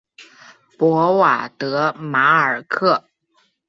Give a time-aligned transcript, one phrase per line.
[0.79, 3.03] 博瓦德马尔克。